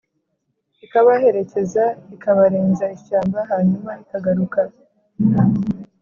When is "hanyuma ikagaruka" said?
3.51-4.61